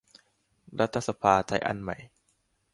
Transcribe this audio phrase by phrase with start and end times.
[0.79, 1.97] รัฐสภาไทยอันใหม่